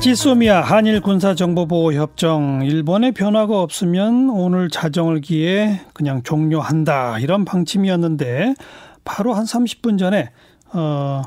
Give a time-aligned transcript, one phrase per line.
[0.00, 8.54] 지소미아 한일 군사정보보호 협정 일본의 변화가 없으면 오늘 자정을 기해 그냥 종료한다 이런 방침이었는데
[9.04, 10.30] 바로 한 30분 전에
[10.74, 11.22] 어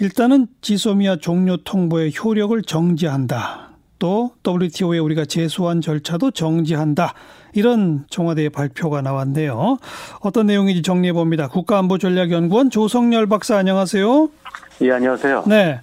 [0.00, 3.70] 일단은 지소미아 종료 통보의 효력을 정지한다.
[3.98, 7.14] 또 WTO에 우리가 제소한 절차도 정지한다.
[7.54, 9.78] 이런 청와대의 발표가 나왔네요.
[10.20, 11.48] 어떤 내용인지 정리해 봅니다.
[11.48, 14.28] 국가안보전략연구원 조성열 박사 안녕하세요.
[14.82, 15.44] 예, 안녕하세요.
[15.46, 15.80] 네.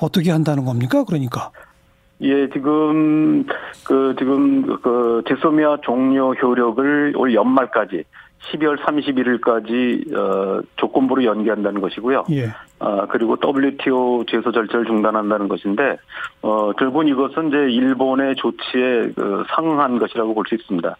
[0.00, 1.04] 어떻게 한다는 겁니까?
[1.04, 1.50] 그러니까.
[2.20, 3.44] 예, 지금
[3.84, 8.02] 그 지금 그 제소미아 종료 효력을 올 연말까지
[8.50, 12.24] 12월 31일까지 어 조건부로 연기한다는 것이고요.
[12.30, 12.48] 예.
[12.80, 15.96] 아 그리고 WTO 제소 절차를 중단한다는 것인데
[16.42, 20.96] 어 결국은 이것은 이제 일본의 조치에 그 상응한 것이라고 볼 수 있습니다.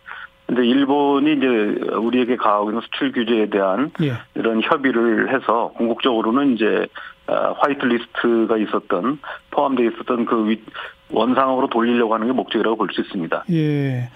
[0.46, 1.46] 근데 일본이 이제
[1.94, 4.14] 우리에게 가하고 있는 수출 규제에 대한 예.
[4.34, 6.86] 이런 협의를 해서 궁극적으로는 이제 아,
[7.28, 9.18] 화이트 리스트가 있었던
[9.50, 10.62] 포함되어 있었던 그 위,
[11.10, 13.44] 원상으로 돌리려고 하는 게 목적이라고 볼 수 있습니다.
[13.50, 14.08] 예.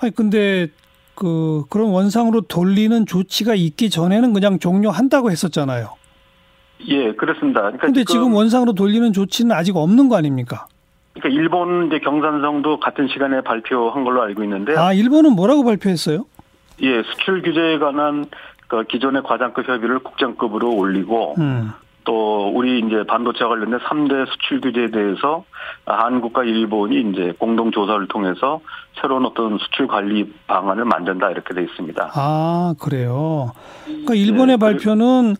[0.00, 0.68] 아니 근데
[1.14, 5.96] 그 그런 원상으로 돌리는 조치가 있기 전에는 그냥 종료한다고 했었잖아요.
[6.86, 7.62] 예, 그렇습니다.
[7.62, 10.66] 그러니까 근데 지금, 원상으로 돌리는 조치는 아직 없는 거 아닙니까?
[11.14, 16.24] 그러니까 일본 이제 경산성도 같은 시간에 발표한 걸로 알고 있는데 아, 일본은 뭐라고 발표했어요?
[16.82, 18.26] 예, 수출 규제에 관한
[18.68, 21.72] 그 기존의 과장급 협의를 국장급으로 올리고 음.
[22.08, 25.44] 또 우리 이제 반도체와 관련된 3대 수출 규제에 대해서
[25.84, 28.60] 한국과 일본이 이제 공동 조사를 통해서
[28.98, 32.12] 새로운 어떤 수출 관리 방안을 만든다 이렇게 돼 있습니다.
[32.14, 33.52] 아, 그래요.
[33.84, 35.36] 그러니까 일본의 네, 발표는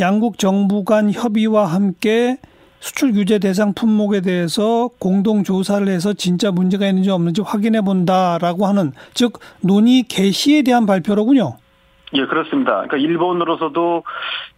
[0.00, 2.38] 양국 정부 간 협의와 함께
[2.80, 8.90] 수출 규제 대상 품목에 대해서 공동 조사를 해서 진짜 문제가 있는지 없는지 확인해 본다라고 하는
[9.14, 11.58] 즉 논의 개시에 대한 발표로군요.
[12.14, 12.72] 예, 그렇습니다.
[12.72, 14.04] 그러니까 일본으로서도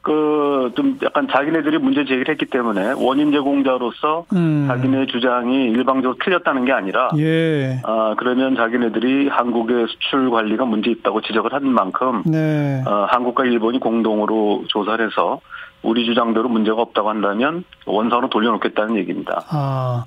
[0.03, 4.67] 그 좀 약간 자기네들이 문제 제기를 했기 때문에 원인 제공자로서 음.
[4.69, 7.81] 자기네 주장이 일방적으로 틀렸다는 게 아니라 예.
[7.85, 12.83] 아 그러면 자기네들이 한국의 수출 관리가 문제 있다고 지적을 한 만큼 네.
[12.87, 15.41] 어, 한국과 일본이 공동으로 조사를 해서
[15.83, 19.45] 우리 주장대로 문제가 없다고 한다면 원상으로 돌려놓겠다는 얘기입니다.
[19.51, 20.05] 아.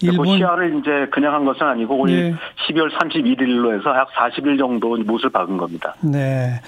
[0.00, 2.34] 그 일본 시한을 이제 그냥 한 것은 아니고 올 예.
[2.68, 5.94] 12월 31일로 해서 약 40일 정도 못을 박은 겁니다.
[6.00, 6.60] 네.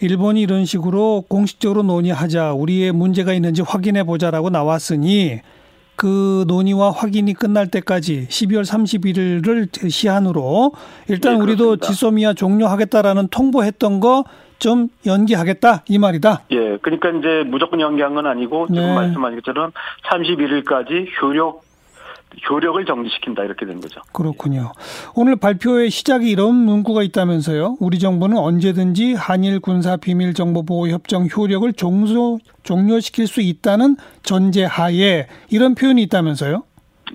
[0.00, 5.40] 일본이 이런 식으로 공식적으로 논의하자 우리의 문제가 있는지 확인해 보자라고 나왔으니
[5.94, 10.72] 그 논의와 확인이 끝날 때까지 12월 31일을 시한으로
[11.08, 11.76] 일단 네, 우리도.
[11.76, 14.24] 지소미아 종료하겠다라는 통보했던 거
[14.60, 16.42] 좀 연기하겠다 이 말이다.
[16.52, 18.94] 예, 그러니까 이제 무조건 연기한 건 아니고 지금 네.
[18.94, 19.72] 말씀하신 것처럼
[20.04, 21.62] 31일까지 효력
[22.48, 24.00] 효력을 정지시킨다 이렇게 된 거죠.
[24.12, 24.72] 그렇군요.
[25.16, 27.76] 오늘 발표의 시작이 이런 문구가 있다면서요.
[27.80, 34.64] 우리 정부는 언제든지 한일 군사 비밀 정보 보호 협정 효력을 종소, 종료시킬 수 있다는 전제
[34.64, 36.62] 하에 이런 표현이 있다면서요.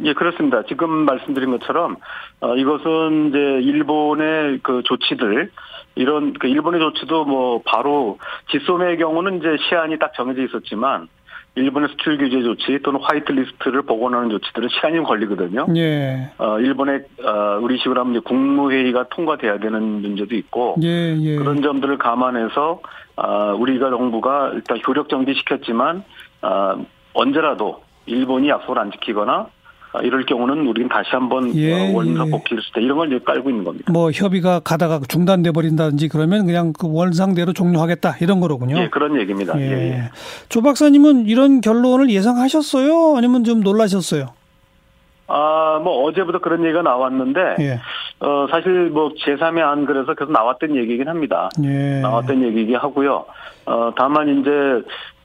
[0.04, 0.64] 예, 그렇습니다.
[0.64, 1.98] 지금 말씀드린 것처럼
[2.42, 5.52] 어, 이것은 이제 일본의 그 조치들
[5.96, 8.20] 이런 그 일본의 조치도 뭐 바로
[8.52, 11.08] 지소매의 경우는 이제 시한이 딱 정해져 있었지만
[11.56, 15.68] 일본의 수출 규제 조치 또는 화이트 리스트를 복원하는 조치들은 시간이 좀 걸리거든요.
[15.78, 16.30] 예.
[16.38, 21.36] 어, 일본의 어, 우리 식으로 하면 이제 국무회의가 통과돼야 되는 문제도 있고 예, 예.
[21.38, 22.82] 그런 점들을 감안해서
[23.16, 26.04] 아, 우리가 정부가 일단 효력 정지시켰지만
[26.42, 26.76] 아,
[27.14, 29.48] 언제라도 일본이 약속을 안 지키거나 아,
[30.02, 32.32] 이럴 경우는 우리는 다시 한번 예, 어, 원상 예.
[32.32, 33.92] 복귀할 수 있다 이런 걸 깔고 있는 겁니다.
[33.92, 38.78] 뭐 협의가 가다가 중단돼 버린다든지 그러면 그냥 그 원상대로 종료하겠다 이런 거로군요.
[38.78, 39.60] 예, 그런 얘기입니다.
[39.60, 39.72] 예.
[39.72, 40.04] 예.
[40.50, 43.18] 조 박사님은 이런 결론을 예상하셨어요?
[43.18, 44.28] 아니면 좀 놀라셨어요?
[45.28, 47.80] 아, 뭐 어제부터 그런 얘기가 나왔는데 예.
[48.20, 51.50] 어, 사실 뭐 제3의 안 그래서 계속 나왔던 얘기긴 합니다.
[51.64, 52.02] 예.
[52.02, 53.26] 나왔던 얘기이긴 하고요.
[53.66, 54.52] 어, 다만 이제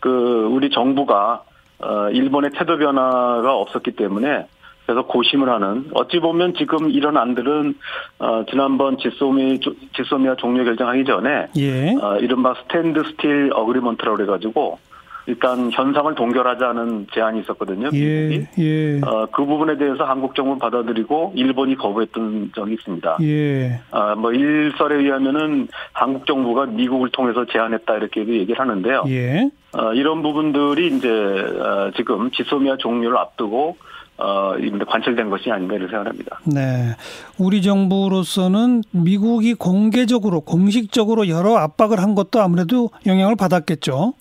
[0.01, 1.43] 그 우리 정부가
[1.81, 4.47] 어, 일본의 태도 변화가 없었기 때문에
[4.91, 7.75] 그래서 고심을 하는 어찌 보면 지금 이런 안들은
[8.19, 9.61] 어, 지난번 지소미
[9.95, 11.95] 지소미아 종료 결정하기 전에 예.
[11.95, 14.78] 어, 이른바 standstill agreement라고 그래가지고
[15.27, 17.91] 일단 현상을 동결하자는 제안이 있었거든요.
[17.93, 18.27] 예.
[18.27, 18.47] 미국이.
[18.59, 19.01] 예.
[19.06, 23.19] 어, 그 부분에 대해서 한국 정부는 받아들이고 일본이 거부했던 적이 있습니다.
[23.22, 23.81] 예.
[23.92, 29.04] 아, 뭐 일설에 의하면은 한국 정부가 미국을 통해서 제안했다 이렇게도 얘기를 하는데요.
[29.07, 29.51] 예.
[29.72, 33.77] 어, 이런 부분들이 이제 어, 지금 지소미아 종료를 앞두고
[34.21, 34.55] 어,
[34.87, 36.41] 관철된 것이 아닌가 이런 생각합니다.
[36.45, 36.95] 네.
[37.39, 44.13] 우리 정부로서는 미국이 공개적으로 공식적으로 여러 압박을 한 것도 아무래도 영향을 받았겠죠.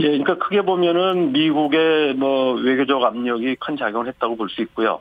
[0.00, 5.00] 예, 그러니까 크게 보면은 미국의 뭐 외교적 압력이 큰 작용을 했다고 볼 수 있고요.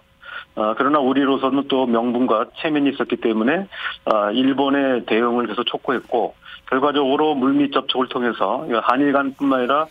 [0.56, 3.68] 어, 그러나 우리로서는 또 명분과 체면이 있었기 때문에
[4.06, 6.33] 어, 일본의 대응을 계속 촉구했고
[6.69, 9.88] 결과적으로 물밑 접촉을 통해서 한일 간뿐만 아니라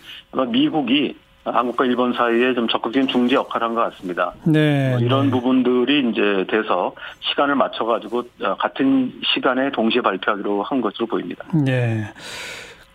[0.49, 1.17] 미국이
[1.53, 4.33] 한국과 일본 사이에 좀 적극적인 중재 역할을 한 것 같습니다.
[4.45, 4.91] 네.
[4.91, 5.31] 뭐 이런 네.
[5.31, 11.45] 부분들이 이제 돼서 시간을 맞춰가지고 어, 같은 시간에 동시에 발표하기로 한 것으로 보입니다.
[11.55, 12.05] 네.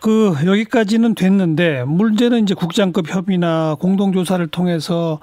[0.00, 5.20] 그 여기까지는 됐는데 문제는 이제 국장급 협의나 공동조사를 통해서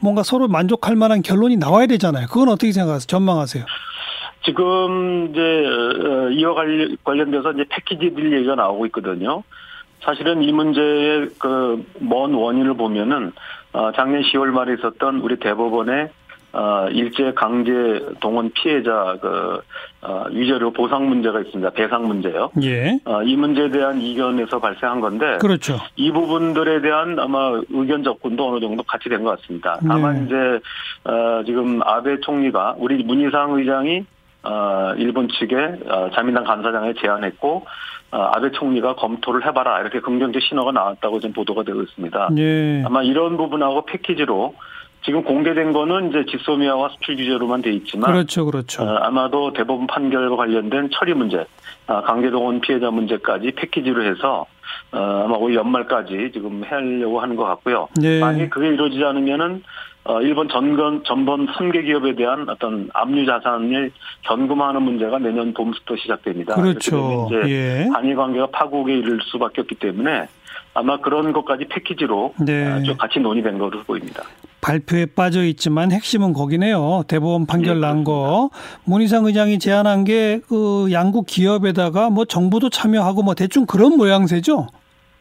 [0.00, 2.26] 뭔가 서로 만족할 만한 결론이 나와야 되잖아요.
[2.28, 3.06] 그건 어떻게 생각하세요?
[3.06, 3.64] 전망하세요?
[4.44, 9.42] 지금 이제 어, 이와 관련- 관련돼서 이제 패키지들 얘기가 나오고 있거든요.
[10.04, 13.32] 사실은 이 문제의 그 먼 원인을 보면은
[13.72, 16.08] 어, 작년 10월 말에 있었던 우리 대법원의
[16.54, 17.70] 어, 일제 강제
[18.20, 19.60] 동원 피해자 그
[20.02, 21.70] 어, 위자료 보상 문제가 있습니다.
[21.70, 22.50] 배상 문제요.
[22.62, 22.98] 예.
[23.06, 25.78] 어, 이 문제에 대한 이견에서 발생한 건데 그렇죠.
[25.96, 29.78] 이 부분들에 대한 아마 의견 접근도 어느 정도 같이 된 것 같습니다.
[29.88, 30.24] 다만 네.
[30.26, 30.36] 이제
[31.04, 34.04] 어, 지금 아베 총리가 우리 문희상 의장이
[34.42, 35.54] 어, 일본 측에
[35.88, 37.66] 어, 자민당 간사장에 제안했고
[38.12, 42.30] 어, 아베 총리가 검토를 해봐라 이렇게 긍정적 신호가 나왔다고 지금 보도가 되고 있습니다.
[42.38, 42.82] 예.
[42.84, 44.54] 아마 이런 부분하고 패키지로
[45.04, 48.44] 지금 공개된 거는 이제 지소미아와 수출 규제로만 돼 있지만 그렇죠.
[48.44, 48.82] 그렇죠.
[48.82, 51.44] 어, 아마도 대법원 판결과 관련된 처리 문제,
[51.86, 54.46] 아, 강제동원 피해자 문제까지 패키지로 해서
[54.92, 57.88] 어, 아마 올 연말까지 지금 하려고 하는 것 같고요.
[58.00, 58.20] 네.
[58.20, 59.62] 만약 그게 이루어지지 않으면은
[60.04, 66.54] 어, 일본 전건 전번 3개 기업에 대한 어떤 압류 자산을 현금화하는 문제가 내년 봄부터 시작됩니다.
[66.56, 67.28] 그렇죠.
[67.30, 67.88] 이제 예.
[67.92, 70.26] 한일 관계가 파국에 이를 수밖에 없기 때문에
[70.74, 72.66] 아마 그런 것까지 패키지로 네.
[72.66, 74.24] 아, 좀 같이 논의된 것으로 보입니다.
[74.60, 77.02] 발표에 빠져 있지만 핵심은 거기네요.
[77.08, 78.50] 대법원 판결 예, 난 거.
[78.84, 84.66] 문희상 의장이 제안한 게 그 양국 기업에다가 뭐 정부도 참여하고 뭐 대충 그런 모양새죠.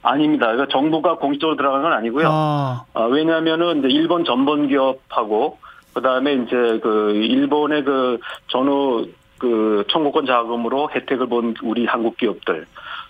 [0.03, 0.47] 아닙니다.
[0.47, 2.27] 그러니까 정부가 공식적으로 들어간 건 아니고요.
[2.29, 5.59] 아, 아, 왜냐하면은 이제 일본 전범 기업하고
[5.93, 9.07] 그다음에 이제 그 일본의 그 전후
[9.37, 12.65] 그 청구권 자금으로 혜택을 본 우리 한국 기업들.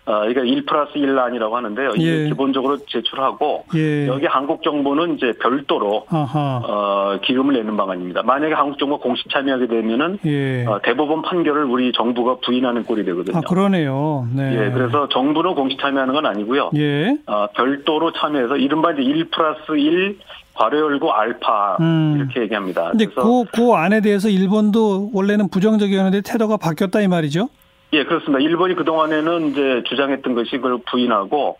[0.05, 1.91] 아, 그러니까 1 플러스 1 란이라고 하는데요.
[1.95, 2.27] 이게 예.
[2.27, 4.07] 기본적으로 제출하고 예.
[4.07, 6.61] 여기 한국 정부는 이제 별도로 아하.
[6.63, 8.23] 어, 기금을 내는 방안입니다.
[8.23, 10.65] 만약에 한국 정부가 공식 참여하게 되면은 예.
[10.65, 13.37] 어, 대법원 판결을 우리 정부가 부인하는 꼴이 되거든요.
[13.37, 14.27] 아, 그러네요.
[14.35, 14.53] 네.
[14.53, 16.71] 예, 그래서 정부는 공식 참여하는 건 아니고요.
[16.75, 17.17] 예.
[17.27, 20.17] 어, 별도로 참여해서 이른바 이제 1 플러스 1
[20.53, 22.15] 괄호 열고 알파 음.
[22.17, 22.89] 이렇게 얘기합니다.
[22.91, 27.47] 근데 그래서 그, 그 안에 대해서 일본도 원래는 부정적이었는데 태도가 바뀌었다 이 말이죠?
[27.93, 28.39] 예 그렇습니다.
[28.39, 31.57] 일본이 그 동안에는 이제 주장했던 것이 그걸 부인하고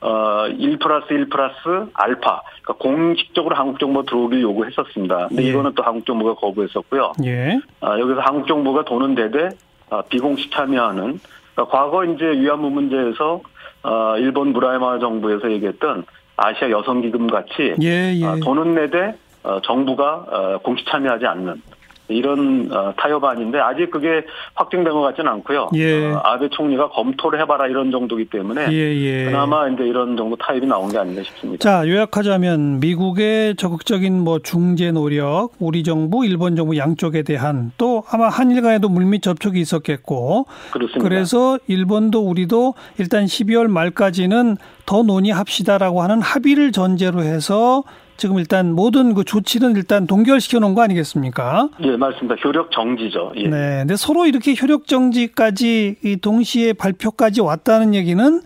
[0.00, 5.28] 어1 플러스 1 플러스 알파 그러니까 공식적으로 한국 정부 들어오길 요구했었습니다.
[5.28, 5.48] 근데 예.
[5.48, 7.12] 이거는 또 한국 정부가 거부했었고요.
[7.24, 7.60] 예.
[7.80, 9.50] 아, 여기서 한국 정부가 돈은 대대
[9.90, 11.20] 아, 비공식 참여하는
[11.54, 13.40] 그러니까 과거 이제 위안부 문제에서
[13.82, 16.04] 아, 일본 무라야마 정부에서 얘기했던
[16.36, 18.24] 아시아 여성 기금 같이 예, 예.
[18.24, 21.62] 아, 돈은 내대 어, 정부가 어, 공식 참여하지 않는
[22.08, 24.24] 이런 어, 타협안인데 아직 그게
[24.54, 25.70] 확정된 것 같지는 않고요.
[25.74, 26.12] 예.
[26.12, 29.24] 어, 아베 총리가 검토를 해봐라 이런 정도기 때문에 예, 예.
[29.24, 31.62] 그나마 이제 이런 정도 타협이 나온 게 아닌가 싶습니다.
[31.62, 38.28] 자, 요약하자면 미국의 적극적인 뭐 중재 노력, 우리 정부, 일본 정부 양쪽에 대한 또 아마
[38.28, 41.08] 한일 간에도 물밑 접촉이 있었겠고 그렇습니다.
[41.08, 47.82] 그래서 일본도 우리도 일단 12월 말까지는 더 논의합시다라고 하는 합의를 전제로 해서
[48.16, 51.68] 지금 일단 모든 그 조치는 일단 동결시켜 놓은 거 아니겠습니까?
[51.82, 52.36] 예, 맞습니다.
[52.44, 53.32] 효력 정지죠.
[53.36, 53.48] 예.
[53.48, 53.78] 네.
[53.80, 58.40] 근데 서로 이렇게 효력 정지까지 이 동시에 발표까지 왔다는 얘기는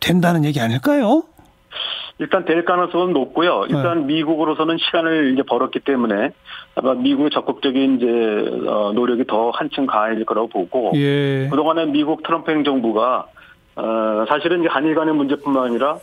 [0.00, 1.24] 된다는 얘기 아닐까요?
[2.20, 3.66] 일단 될 가능성은 높고요.
[3.66, 3.76] 네.
[3.76, 6.30] 일단 미국으로서는 시간을 이제 벌었기 때문에
[6.74, 11.48] 아마 미국의 적극적인 이제 어, 노력이 더 한층 가해질 거라고 보고 예.
[11.48, 13.26] 그동안에 미국 트럼프 행정부가
[13.76, 15.98] 어, 사실은 이제 한일 간의 문제뿐만 아니라 어,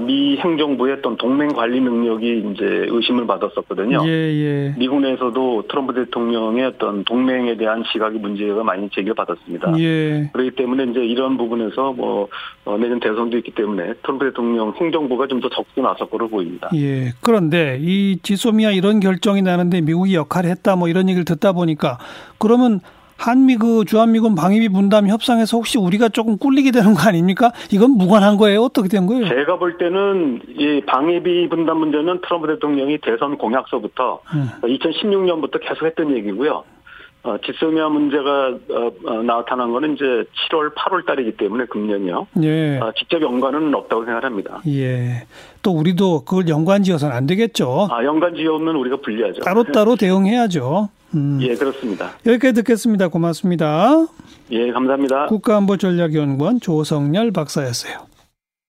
[0.00, 4.02] 미 행정부의 어떤 동맹 관리 능력이 이제 의심을 받았었거든요.
[4.06, 4.74] 예, 예.
[4.76, 9.78] 미국 내에서도 트럼프 대통령의 어떤 동맹에 대한 시각이 문제가 많이 제기를 받았습니다.
[9.78, 10.30] 예.
[10.32, 12.28] 그렇기 때문에 이제 이런 부분에서 뭐
[12.64, 16.68] 어, 내년 대선도 있기 때문에 트럼프 대통령 행정부가 좀 더 적극 나설 거로 보입니다.
[16.74, 17.12] 예.
[17.22, 21.98] 그런데 이 지소미아 이런 결정이 나는데 미국이 역할을 했다 뭐 이런 얘기를 듣다 보니까
[22.38, 22.80] 그러면
[23.18, 27.52] 한미 그 주한미군 방위비 분담 협상에서 혹시 우리가 조금 꿀리게 되는 거 아닙니까?
[27.72, 28.62] 이건 무관한 거예요?
[28.62, 29.28] 어떻게 된 거예요?
[29.28, 34.48] 제가 볼 때는 이 방위비 분담 문제는 트럼프 대통령이 대선 공약서부터 음.
[34.62, 36.62] 2016년부터 계속 했던 얘기고요.
[37.24, 42.28] 어, 지소미아 문제가 어, 어, 나타난 거는 이제 7월, 8월 달이기 때문에 금년이요.
[42.44, 42.78] 예.
[42.78, 44.62] 어, 직접 연관은 없다고 생각합니다.
[44.68, 45.26] 예.
[45.62, 47.88] 또 우리도 그걸 연관지어서는 안 되겠죠.
[47.90, 49.40] 아, 연관 지역은 우리가 불리하죠.
[49.40, 50.88] 따로따로 대응해야죠.
[51.14, 51.38] 음.
[51.42, 52.12] 예, 그렇습니다.
[52.26, 53.08] 여기까지 듣겠습니다.
[53.08, 54.06] 고맙습니다.
[54.50, 55.26] 예, 감사합니다.
[55.26, 58.06] 국가안보전략연구원 조성열 박사였어요.